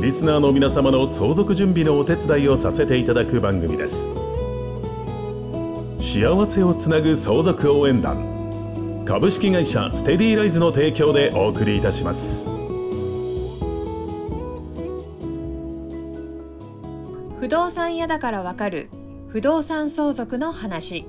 [0.00, 4.08] リスナーの皆様の相続準備のお手伝いをさせていただく番組です。
[6.00, 9.04] 幸せをつなぐ相続応援団。
[9.04, 12.48] 株式会社ステディライズの提供でお送りいたします。
[17.38, 18.88] 不動産屋だからわかる。
[19.28, 21.04] 不動産相続の話。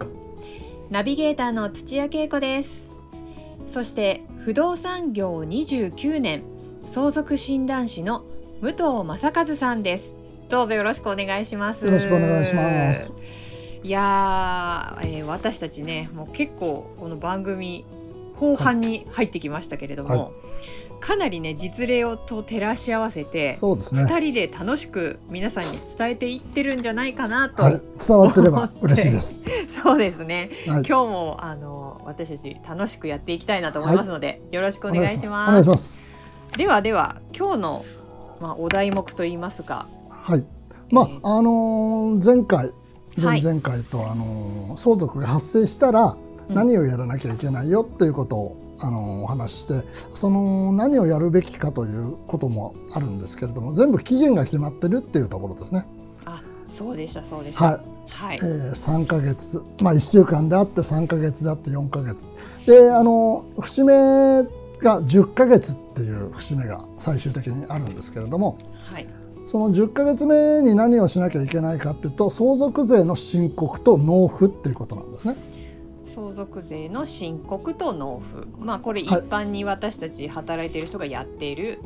[0.89, 2.69] ナビゲーターの土屋恵子です。
[3.69, 6.43] そして不動産業29年
[6.87, 8.25] 相続診断士の
[8.61, 10.13] 武藤正和さんです。
[10.47, 11.83] どうぞよろしくお願いします。
[11.83, 13.15] よろしくお願いします。
[13.83, 17.83] いやー、えー、私たちねもう結構この番組
[18.35, 20.19] 後半に入ってきましたけれども、はい。
[20.19, 20.31] はい
[20.99, 24.03] かなりね実例をと照らし合わせてそうですね。
[24.03, 29.41] 2人で楽しく皆さんに伝えていってるんじゃないかなと、はい、伝わってれば嬉しいです。
[29.83, 35.49] そうですね、はい、今日もあの私たち楽しくやっていきたいなと思いますので、はい、よろしくお願いします。
[35.49, 36.17] お願いします。
[36.55, 37.85] ではでは今日の
[38.41, 39.87] まあお題目と言いますか。
[40.09, 40.45] はい。
[40.89, 42.71] まあ、えー、あのー、前回
[43.21, 46.17] 前々回と、あのー、相続が発生したら
[46.49, 55.85] 何をやらなきゃいけないよっていうことをあのお話ししてその何をやるべきかということもあるんですけれども全部期限が決まってるっていうところですね。
[56.25, 57.65] あそうでしたそうでした。
[57.65, 58.01] はい。
[58.09, 58.37] はい。
[58.37, 62.27] えー、3か月、まあ、1週間であって3か月であって4か月。
[62.65, 64.43] であの節目
[64.81, 68.57] が10か月っていう節目が最終的にあるんですけれども、
[68.91, 69.07] はい、
[69.45, 75.35] その10か月目に何をしなきゃいけないかっていうと相続税の申告と納付っていうことなんですね。
[76.05, 81.79] 相続税の申告と納付まあこれ一般に私たち働いている人がやっている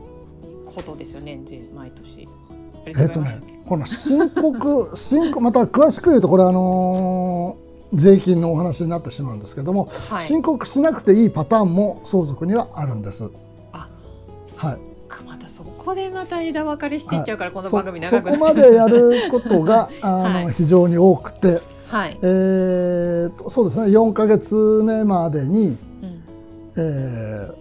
[0.65, 1.39] ことですよね、
[1.75, 2.27] 毎年。
[2.87, 7.64] えっ、ー、とねこの申告申告また詳しく言うとこれあのー、
[7.95, 13.31] 税金のお話になってしまうんですけども、はい、申告しなくていいパターンも相続にはあるんです。
[13.71, 13.87] あ
[14.57, 14.79] はい。
[15.25, 17.19] またそこでまた枝分かれしてい。
[17.19, 18.47] っちゃうから、はい、この番組長くなっちゃう。
[18.47, 21.61] そこまでやることが あの、はい、非常に多くて。
[21.87, 26.23] はい、えーと、そうですね4か月目までに、うん、
[26.77, 27.55] えー、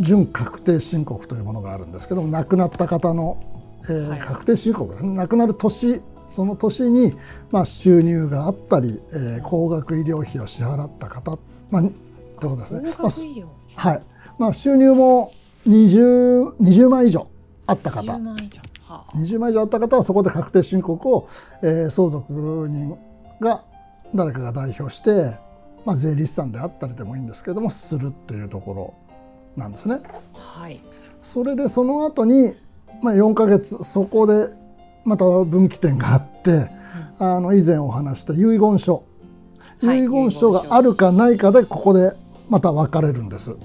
[0.00, 3.38] 準確定申告というものがあるんですけども亡くなった方の、
[3.84, 7.16] えー、はい、確定申告ですね亡くなる年その年に、
[7.50, 11.38] まあ、収入があったり、えー、高額医療費を支払った方、
[11.70, 11.92] まあ、という
[12.38, 12.90] ことですね。
[12.98, 14.02] まあ、はい。
[14.38, 15.32] まあ、収入も
[15.66, 17.28] 20, 20万以上
[17.66, 18.12] あった方。
[18.12, 18.60] 20万以上。
[19.14, 21.28] 20万以上あった方はそこで確定申告を、
[21.62, 22.96] えー、相続人
[23.40, 23.64] が
[24.14, 25.36] 誰かが代表して、
[25.84, 28.94] まあ、税理士さんであったりでもいいんですけどもするっていうところ
[29.56, 30.00] なんですね。
[30.32, 30.80] はい、
[31.22, 32.54] それでその後に、
[33.02, 34.59] まあ、4か月そこで
[35.04, 36.50] また分岐点があって、
[37.20, 39.04] うん、あの以前お話した遺言書、
[39.82, 42.12] はい、遺言書があるかないかでここで
[42.48, 43.56] また分かれるんです。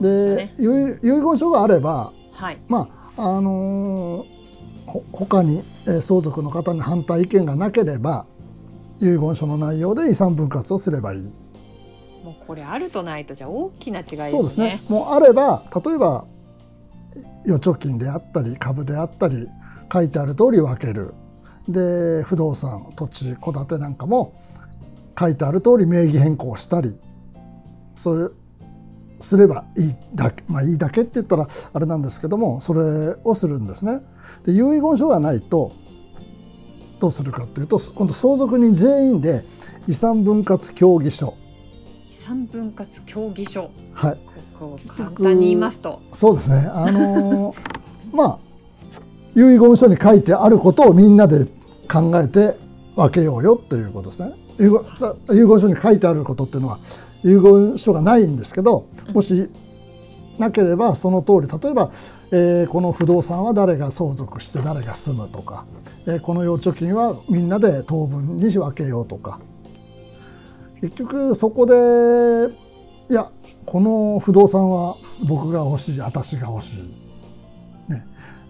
[0.00, 0.66] で、ね、遺
[1.02, 8.26] 言書があれば、はい、まああのー、他に相続の方に反対意見がなければ
[9.00, 11.34] 遺言書の内容で遺産分割をすればいい。
[12.24, 14.30] もうこれあるとないとじゃ大きな違いですね。
[14.30, 14.82] そうですね。
[14.88, 16.26] もうあれば例えば
[17.44, 19.48] 預貯金であったり株であったり
[19.92, 21.14] 書いてある通り分ける。
[21.68, 24.34] で不動産土地戸建てなんかも
[25.18, 26.98] 書いてある通り名義変更したり。
[27.94, 28.28] それ
[29.20, 30.42] すればいいだけ。
[30.48, 32.80] まあいいだけって言ったらあれなんですけどもそれ
[33.24, 34.00] をするんですね。
[34.44, 35.72] で遺言書がないと
[36.98, 39.44] どうするかというと今度相続人全員で
[39.86, 41.34] 遺産分割協議書。
[42.08, 43.70] 遺産分割協議書。
[43.94, 44.18] はい。
[44.88, 46.02] 簡単に言いますと。
[46.12, 46.68] そうですね。
[46.70, 47.56] あのー、
[48.12, 48.38] まあ
[49.36, 51.46] 遺言書に書いてあることをみんなで
[51.90, 52.56] 考えて
[52.96, 54.34] 分けようよということですね。
[54.58, 56.78] 遺言書に書いてあることっていうのは
[57.24, 58.84] 遺言書がないんですけど
[59.14, 59.48] もし
[60.38, 61.90] なければその通り例えば、
[62.30, 65.64] えー、この不動産は誰が相続して誰が住むとか
[66.06, 69.40] えこの預貯金はみんなで当分に分けようとか。
[70.80, 71.74] 結局そこで
[73.10, 73.30] いや
[73.66, 74.96] この不動産は
[75.26, 76.99] 僕が欲しい私が欲しい、ね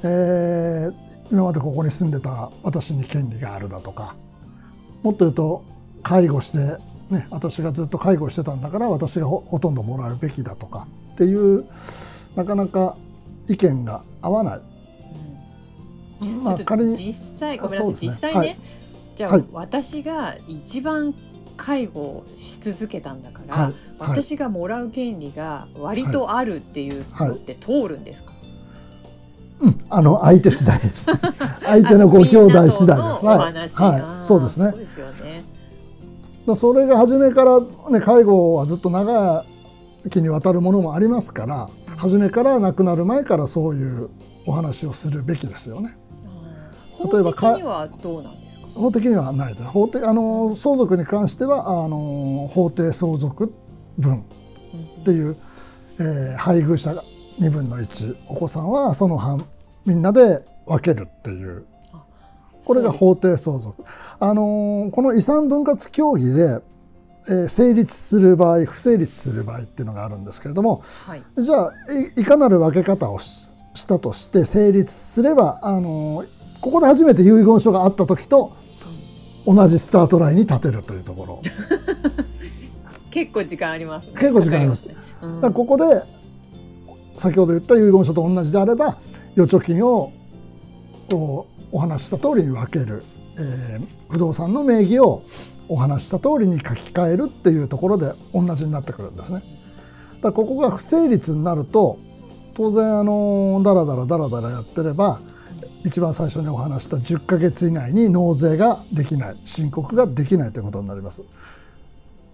[0.02, 0.94] えー、
[1.31, 4.17] 今までここに住んでた私に権利があるだとか
[5.02, 5.64] もっと言うと
[6.02, 6.58] 介護して、
[7.14, 11.67] ね、私がずっと介護してたんだから私がほとんどもらうべきだとかっていう
[12.35, 12.97] なかなか
[13.49, 14.61] 意見が合わない。
[16.43, 18.58] まあ、仮に実際ごめんなさい、ね、実際ね、はい、
[19.17, 21.14] じゃあ、はい、私が一番
[21.56, 28.32] 介護をし続けたんだから、はい、私がもらう権利が割とあるっていうのって通るんですか、
[29.60, 31.06] うん、あの相手次第です。
[31.64, 33.26] 相手のご兄弟次第です。
[33.26, 34.70] はい、はい、そうですね。
[34.70, 35.44] そうですよね。
[36.56, 37.60] それが初めから
[37.90, 39.44] ね介護はずっと長
[40.10, 44.08] きにわたるものもありますから、初めから亡くなる前からそういう
[44.46, 45.96] お話をするべきですよね。
[47.12, 48.66] 例えば法的にはどうなんですか？
[48.74, 49.68] 法的にはないです。
[49.68, 53.52] 法的あの相続に関してはあの法定相続
[53.98, 54.24] 分
[55.00, 55.36] っていう、
[55.98, 57.04] えー、配偶者が
[57.40, 59.46] 2分の1お子さんはその半
[59.87, 61.66] みんなで分けるっていう。
[62.64, 63.82] これが法定相続。
[64.19, 66.60] あのこの遺産分割協議で
[67.28, 71.72] えー、成立する場合不成立する場合っていうのがあるんですけれども、はい、じゃあ
[72.16, 76.28] いかなる分け方をしたとして成立すれば、あのー、
[76.60, 78.56] ここで初めて遺言書があった時と
[79.46, 81.43] 同じスタートラインに立てるというところ。
[83.10, 84.88] 結構時間あります、ね、結構時間あります、
[85.20, 86.04] うん、ここで
[87.20, 88.96] 先ほど言った遺言書と同じであれば
[89.37, 90.11] 預貯金を
[91.70, 93.02] お話しした通りに分ける、
[93.37, 95.22] えー、不動産の名義を
[95.69, 99.43] お話した通りに書き換えるっていうところで同じになってくるんですね。
[100.22, 101.99] だここが不成立になると
[102.55, 105.20] 当然あのダラダラダラダラやってれば
[105.84, 111.22] 一番最初にお話した10ヶ月以内に納税ができない申告ができないということになります。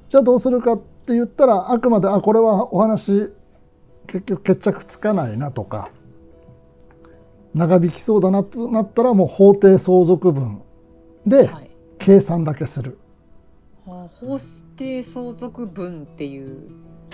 [0.08, 3.32] じゃあどうするかって言ったらあくまであこれはお話
[4.06, 5.90] 結局決着つかないなとか
[7.54, 10.62] 長引きそうだなとなったらもう法定相続分
[11.26, 11.50] で
[11.98, 12.98] 計算だけする。
[13.84, 14.38] 法
[14.76, 16.68] 定相続分っていう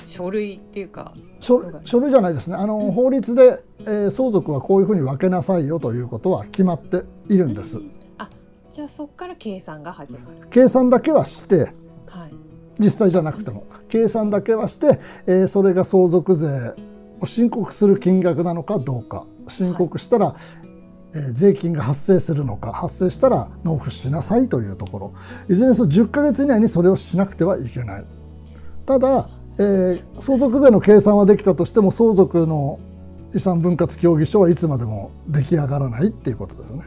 [0.07, 2.57] 書類っていうか書書類じゃないですね。
[2.57, 7.79] あの、うん、法律で、えー、相続はこういうふうに分けなさいよということは決まっているんです。
[8.19, 8.29] あ
[8.71, 10.49] じゃあそこから計算が始まる。
[10.51, 11.73] 計算だけはして、
[12.07, 12.31] はい、
[12.79, 16.75] 実際じゃなくても計算だけはして、えー、それが相続税
[17.21, 19.27] を申告する金額なのかどうか。
[19.49, 20.37] 申告したら、は
[20.69, 20.73] い
[21.15, 25.15] え税金が発生するのか発生したら納付しなさいというところ。
[25.49, 28.07] いずれにせよ10ヶ月以内にそれをしなくてはいけない。
[28.87, 29.29] ただ、
[29.59, 32.81] えー、相続税の計算はできたとしても相続の
[33.35, 36.85] 遺産分割協議書はいつまでも出来上がらないっていうことですよね。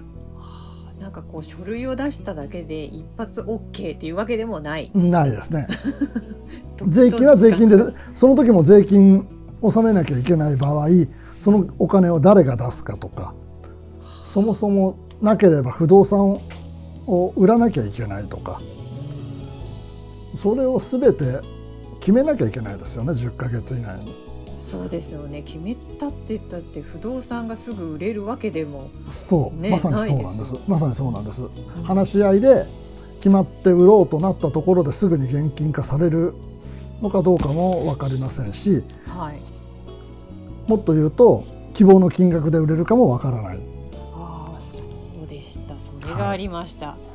[1.16, 4.92] かこう書類を出しただけで一発 OK っていうわけでもない。
[4.94, 5.68] ないですね。
[6.88, 7.78] 税金は税金で
[8.14, 9.26] その時も税金
[9.62, 10.88] 納めなきゃいけない場合
[11.40, 13.34] そのお金を誰が出すかとか
[14.26, 16.38] そもそもなければ不動産
[17.08, 18.60] を売らなきゃいけないとか
[20.36, 21.40] それを全て
[22.02, 24.35] 決めなきゃいけないですよね10ヶ月以内に。
[24.66, 25.44] そうですよね。
[25.44, 30.56] 決めたって言ったって不動産がすぐ売れるわけでも、そう、ね、まさにそうなんです。
[30.68, 31.46] まさにそうなんです、う
[31.80, 32.66] ん、話し合いで
[33.18, 36.34] 決まって売ろうとなったところですぐに現金化される
[37.02, 43.76] のかどうかも分かりませんし、はい、もっと言うと希望の金額で売れるかも分からない。
[46.16, 46.98] がありました、はい、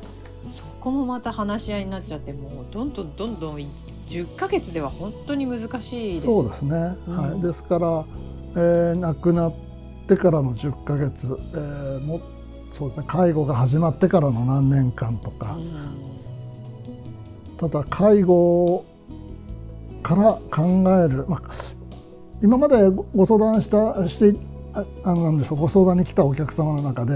[0.81, 8.05] こもまた話し合いになっちゃってもうどんどんどんどん10ヶ月では本当に難しいそうですね、うん、はい、ですから、
[8.55, 9.53] えー、亡くなっ
[10.07, 12.19] てからの10ヶ月、えー、も
[12.71, 13.05] そうですね。
[13.07, 18.85] 介護が始まってからの何年間とか、うん、ただ介護
[20.01, 21.41] から考える、まあ、
[22.41, 24.39] 今までご相談したして
[24.73, 25.59] あなんでしょう。
[25.59, 27.13] ご相談に来たお客様の中で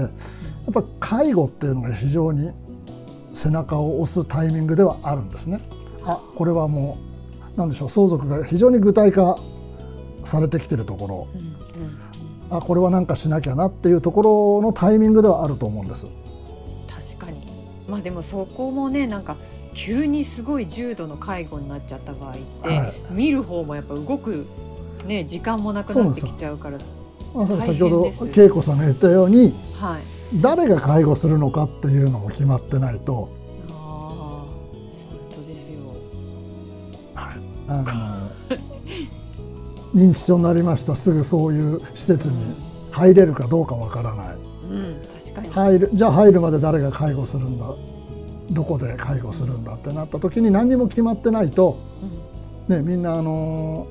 [0.70, 2.50] っぱ介護っていうのが非常に
[3.36, 5.60] 背中を押すタイミングではあるんですね。
[6.04, 6.18] あ。
[6.34, 6.98] これはも
[7.54, 9.36] う何でしょう相続が非常に具体化
[10.24, 11.98] されてきてるところ、うんうん、
[12.50, 16.06] あこれは何かしなきゃなっていうところのタイミングではあると思うんです。
[16.88, 17.46] 確かに。
[17.88, 19.36] まあでもそこもねなんか
[19.74, 24.46] 急にすごい重度の介護になっちゃった場合って、はい、見る方もやっぱ動く、
[25.06, 26.78] ね、時間もなくなってきちゃうから
[27.34, 33.28] まさに先ほど恵子さんが言ったように、はい、誰が介護するのかっていうのも決まってないと。
[33.68, 35.78] あ本当ですよ。
[37.14, 37.36] はい。
[37.68, 37.86] あの
[39.94, 42.54] 認知症になりましたすぐそういう施設に
[42.90, 44.36] 入れるかどうかわからない。
[44.36, 45.48] うん、確かに。
[45.48, 47.66] 入るじゃあ入るまで誰が介護するんだ？
[48.50, 51.78] どこで介護するんだってなった時に何にも決まってないと、
[52.68, 53.86] うん、ねみんなあの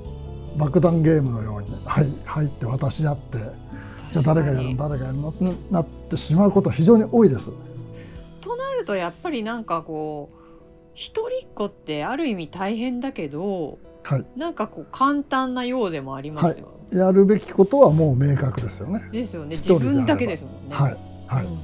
[0.57, 3.37] 爆弾ゲームのように入入って渡し合って。
[4.15, 4.77] じゃあ誰がやるの？
[4.77, 5.29] 誰がやるの？
[5.29, 7.51] ってなってしまうことは非常に多いです。
[8.39, 10.37] となるとやっぱりなんかこう
[10.93, 19.01] 一人っ子ってある意味大変だけど、はい、なんかこう簡単なようでもありますよ、はい、やるべきことはもう明確ですよね。
[19.11, 19.57] ですよね。
[19.57, 20.75] 自分だけですもんね。
[20.75, 20.97] はい。
[21.27, 21.59] はい、うんうんうん、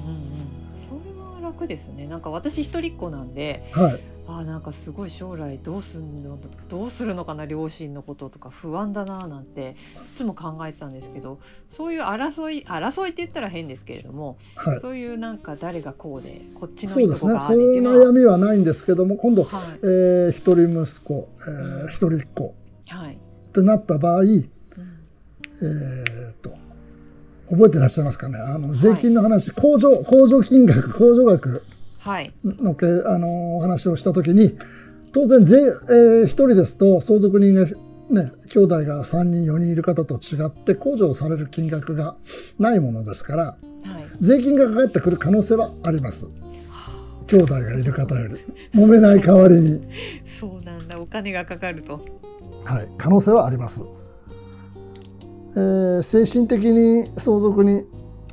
[0.90, 2.06] それは楽ですね。
[2.08, 6.38] なんか私一人っ子なんで、はい、あなんかすごい将来どうすんの
[6.70, 9.76] どうするのかな両親のこととか不安だななんて
[10.14, 17.40] いつも考えてたんですけどそういう争い争いって言ったら変ですけれども、はい、そういうなんか誰がこうでこっちのそうですね。
[17.40, 19.52] そういう悩みはないんですけども今度、はい、
[19.84, 22.56] えー、一人息子、えー、一人っ子、
[22.88, 24.48] はい、ってなった場合、うん、えー、
[26.32, 26.52] っと
[27.50, 28.38] 覚えてらっしゃいますかね。
[28.38, 31.64] あの税金の話、はい、控除控除金額控除額
[32.44, 34.58] のけ、あのお話をしたときに、
[35.14, 42.16] 当然税、えー、1人ですと相続人がね、兄弟が3人、4人いる方と違って控除される金額が
[42.60, 43.58] ないものですから、はい、
[44.20, 46.30] 税金がかかってくる可能性はあります。
[47.28, 48.36] 兄弟がいる方より。
[48.74, 49.82] 揉めない代わりに。
[50.40, 51.00] そうなんだ。
[51.00, 52.02] お金がかかると。
[52.66, 52.88] はい。
[52.98, 53.84] 可能性はあります、
[55.56, 57.86] えー、精神的に相続人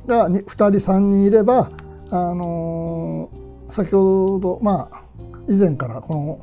[0.05, 1.71] が 2, 2人3人いれば
[2.09, 5.03] あのー先ほどまあ
[5.47, 6.39] 以前からこの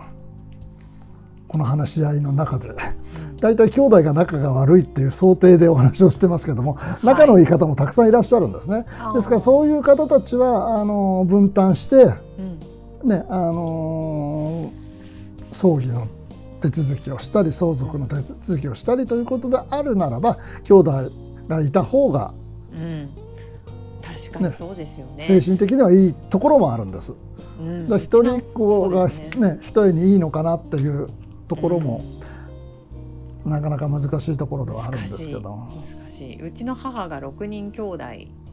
[1.48, 2.74] この話し合いの中で
[3.40, 8.84] 大体兄弟が仲が悪いっていう想定でお話をしてますけども仲のいい方もたくさんいらっしゃるんですね。
[9.14, 12.06] ですからそういう方たちはあの分担して、
[13.04, 14.72] ねあの
[15.52, 16.08] 葬儀の
[16.60, 21.10] 手続きをしたり相続の手続きをしたりということであるならば兄弟
[21.48, 22.34] がいた方が
[24.40, 25.20] ね、そうですよね。
[25.20, 27.14] 精神的にはいいところもあるんです。
[27.60, 29.58] うん、だ一人っ子がね。
[29.60, 31.08] 一人にいいのかなっていう
[31.48, 32.02] ところも、
[33.44, 35.40] うん、なかなか難しいところではあるんですけど。
[35.40, 38.04] 難しいうちの母が6人兄弟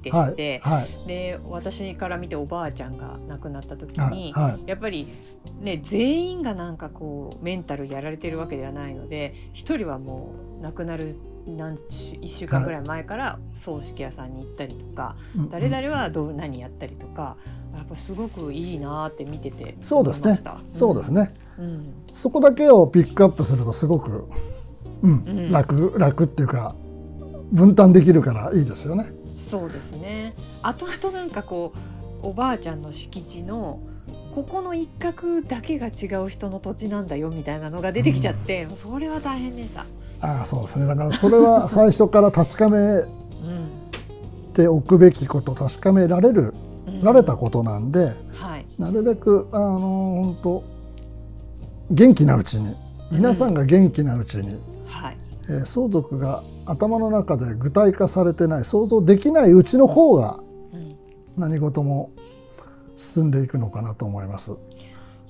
[0.04, 5.08] でして、はいはい、で私から見ておばあちゃんが亡くなった時に、はい、やっぱり、
[5.62, 11.16] ね、全員がなんかこうメンタルやられてるわけではないので一人はもう亡くなる
[11.48, 17.36] 何1週間ぐらい前から葬式屋さんに行ったりとか、はい、誰々はどう何やったりとか
[17.76, 20.40] やっぱすごくいいなって見ててそうですね、
[20.72, 24.28] そうですね、うん、そこだけをピックアップするとすごく、
[25.02, 26.76] うん、うん、楽楽っていうか
[27.52, 29.12] 分担できるからいいですよね。
[29.38, 30.34] そうですね。
[30.64, 31.74] 後々なんかこ
[32.24, 33.80] うおばあちゃんの敷地の
[34.34, 39.86] ここの一角だけが違う人の土地なんだよみたいなのが出てきちゃって、うん、それは大変でした。
[40.24, 40.86] ああそうですね。
[40.86, 43.04] だからそれは最初から確かめ
[44.54, 46.54] ておくべきこと確かめられる、
[46.88, 50.64] うん、られたことなんで、はい、なるべくあの本当
[51.92, 52.74] 元気なうちに
[53.12, 55.18] 皆さんが元気なうちに、うんはい、
[55.50, 60.40] えー、相続が頭の中で具体化されてない想像できないうちの方が
[61.36, 62.12] 何事も
[62.96, 64.54] 進んでいくのかなと思います。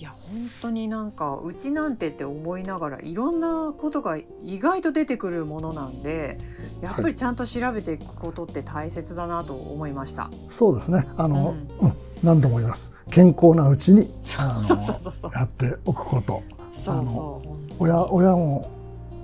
[0.03, 6.37] いや本当になんかうちなんてって思いながらいろんなことが意外と出てくるものなんで
[6.81, 10.23] やっぱりちゃんと調べていくことって大切だなと思いました。
[10.23, 11.07] はい、そうですね。
[11.15, 12.91] あの、うん、うん、何度も言います。
[13.11, 16.43] 健康なうちにあのやっておくこと。
[16.85, 17.41] あの
[17.79, 18.69] 親親も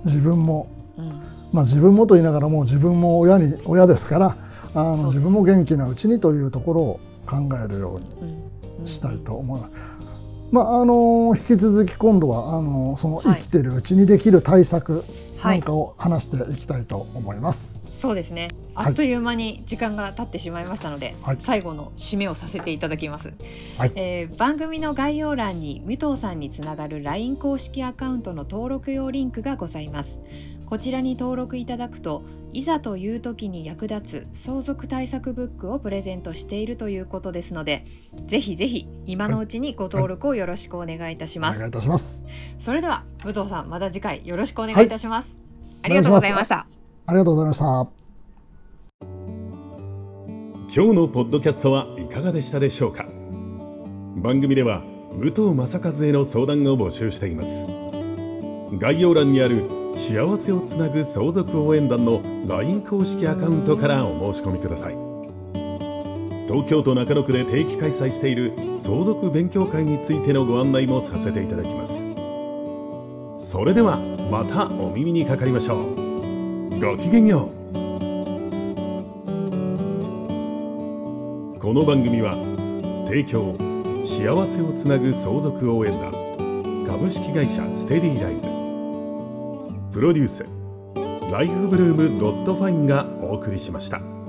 [0.06, 1.08] 自分も、うん、
[1.52, 4.34] まあ自分もと言いながらも自分も親に親ですから
[4.74, 9.89] あの自分も元気なうちにというところを考えるようにしたいと思います。
[10.50, 15.04] まああの引き続き今度はあのその生きてるうちにできる対策
[15.42, 17.80] なんかを話していきたいと思います。
[17.84, 18.48] はい、そうですね。
[18.74, 23.32] あっという間に時間が経ってしまいましたので、はい、最後の締めをさせていただきます。
[23.78, 30.20] はい、えー、番組の概要欄に武藤さんにつながる LINE 公式アカウントの登録用リンクがございます。
[30.70, 32.22] こちらに登録いただくと
[32.52, 37.84] いざという時に役立つ相続対策ブックをプレゼントしているということですので
[38.26, 42.24] ぜひぜひ今のうちにご登録をよろしくお願いいたします、はいはい、お願いいたします。
[42.60, 45.38] それでは武藤さんまた次回よろしくお願いいたします、はい、
[45.82, 46.58] ありがとうございました。
[47.06, 47.88] ありがとうございました。
[50.72, 53.06] 今日のポッドキャストはいかがでしたでしょうか。
[54.14, 54.84] 番組では
[55.14, 57.64] 武藤正和への相談を募集しています。
[58.78, 64.94] 概要欄にある幸せをつなぐ相続応援団の LINE 公式アカウントからお申し込みください。
[66.46, 72.04] 東京都中野区で定期開催している相続勉強会についてのご案内もさせていただきます。
[73.36, 73.98] それでは
[74.30, 76.80] またお耳にかかりましょう。
[76.80, 77.60] ごきげんよう。
[81.60, 82.34] この番組は
[83.06, 83.54] 提供
[84.04, 86.10] 幸せをつなぐ相続応援団
[86.86, 88.59] 株式会社ステディライズ。
[89.92, 90.46] プロデュース
[91.32, 94.19] ライフブルームドットファインがお送りしました。